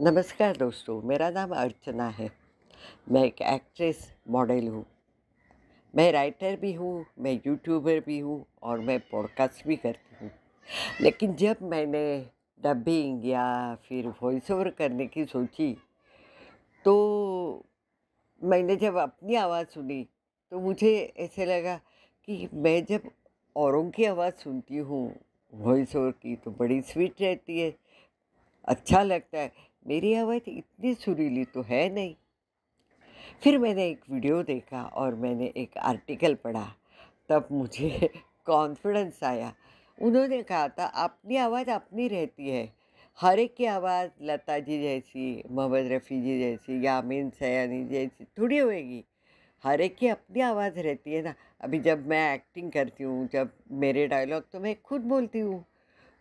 [0.00, 2.28] नमस्कार दोस्तों, मेरा नाम अर्चना है।
[3.12, 4.84] मैं एक एक्ट्रेस, मॉडल हूँ।
[5.94, 10.30] मैं राइटर भी हूँ, मैं यूट्यूबर भी हूँ और मैं पॉडकास्ट भी करती हूँ।
[11.00, 12.26] लेकिन जब मैंने
[12.60, 15.72] डबिंग या फिर वॉइस ओवर करने की सोची
[16.84, 17.64] तो
[18.42, 20.02] मैंने जब अपनी आवाज़ सुनी
[20.50, 21.76] तो मुझे ऐसे लगा
[22.28, 23.10] कि मैं जब
[23.56, 25.14] औरों की आवाज़ सुनती हूँ
[25.54, 27.74] वॉइस ओवर की तो बड़ी स्वीट रहती है
[28.64, 32.14] अच्छा लगता है। मेरी आवाज़ इतनी सुरीली तो है नहीं।
[33.42, 36.66] फिर मैंने एक वीडियो देखा और मैंने एक आर्टिकल पढ़ा।
[37.28, 38.10] तब मुझे
[38.46, 39.52] कॉन्फिडेंस आया।
[40.02, 42.72] उन्होंने कहा था, अपनी आवाज़ अपनी रहती है।
[43.18, 48.24] हर एक की आवाज़ लता जी जैसी, मोहम्मद रफ़ी जी जैसी या अमीन सयानी जैसी
[48.24, 49.04] थोड़ी होएगी।
[49.64, 53.52] हर एक की अपनी आवाज़ रहती है ना। अभी जब मैं एक्टिंग करती हूँ, जब
[53.70, 55.64] मेरे डायलॉग तो मैं खुद बोलती हूँ।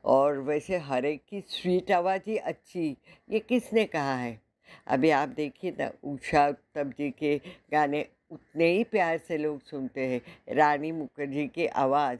[0.03, 2.97] और वैसे हर एक की स्वीट आवाज़ ही अच्छी,
[3.29, 4.41] ये किसने कहा है?
[4.87, 7.37] अभी आप देखिए ना, उषा उत्तम जी के
[7.71, 10.21] गाने उतने ही प्यार से लोग सुनते हैं।
[10.55, 12.19] रानी मुखर्जी की आवाज़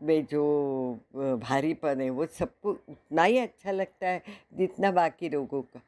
[0.00, 1.00] में जो
[1.42, 4.22] भारीपन है, वो सबको उतना ही अच्छा लगता है
[4.54, 5.80] जितना बाकी लोगों का।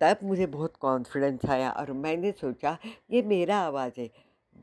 [0.00, 2.78] तब मुझे बहुत कॉन्फिडेंस आया और मैंने सोचा,
[3.10, 4.10] ये मेरा आवाज़ है,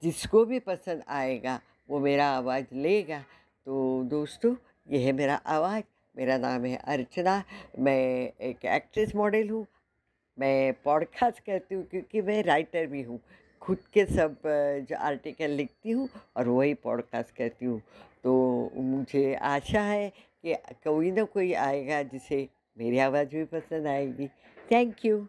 [0.04, 3.20] जिसको भी पसंद आएगा, वो मेरा आवाज़ लेगा।
[3.66, 4.56] तो दोस्तों,
[4.90, 5.84] यह है मेरा आवाज़।
[6.20, 7.44] मेरा नाम है अर्चना,
[7.80, 9.66] मैं एक एक्ट्रेस मॉडल हूँ,
[10.38, 13.20] मैं पॉडकास्ट करती हूँ क्योंकि मैं राइटर भी हूँ,
[13.62, 14.36] खुद के सब
[14.90, 17.80] जो आर्टिकल लिखती हूँ और वही पॉडकास्ट करती हूँ।
[18.24, 18.34] तो
[18.76, 20.10] मुझे आशा है
[20.44, 24.28] कि कोई ना कोई आएगा जिसे मेरी आवाज़ भी पसंद आएगी।
[24.72, 25.28] Thank you.